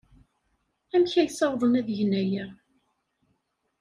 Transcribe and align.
Amek 0.95 1.13
ay 1.15 1.29
ssawḍen 1.31 1.79
ad 1.79 1.87
gen 1.97 2.11
aya? 2.21 2.45